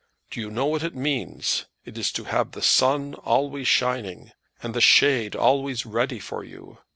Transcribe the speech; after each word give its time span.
Do 0.31 0.41
you 0.41 0.49
know 0.49 0.65
what 0.65 0.81
it 0.81 0.95
means? 0.95 1.67
It 1.85 1.95
is 1.95 2.11
to 2.13 2.23
have 2.23 2.53
the 2.53 2.63
sun 2.63 3.13
always 3.13 3.67
shining, 3.67 4.31
and 4.63 4.73
the 4.73 4.81
shade 4.81 5.35
always 5.35 5.85
ready 5.85 6.17
for 6.17 6.43
you. 6.43 6.79